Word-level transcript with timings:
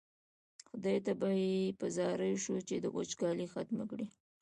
خدای 0.69 0.97
ته 1.05 1.13
به 1.19 1.29
یې 1.41 1.75
په 1.79 1.85
زاریو 1.95 2.41
شو 2.43 2.55
چې 2.67 2.75
وچکالي 2.97 3.45
ختمه 3.53 3.85
کړي. 3.91 4.07